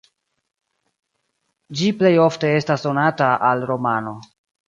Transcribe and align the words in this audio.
Ĝi 1.81 1.89
plej 1.99 2.11
ofte 2.23 2.51
estas 2.61 2.87
donata 2.87 3.29
al 3.51 3.63
romano. 3.73 4.17